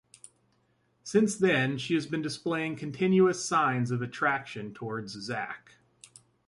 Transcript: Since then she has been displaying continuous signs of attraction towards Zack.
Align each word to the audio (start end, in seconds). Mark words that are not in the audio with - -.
Since 1.03 1.35
then 1.37 1.77
she 1.77 1.93
has 1.93 2.07
been 2.07 2.23
displaying 2.23 2.75
continuous 2.75 3.45
signs 3.45 3.91
of 3.91 4.01
attraction 4.01 4.73
towards 4.73 5.11
Zack. 5.13 5.75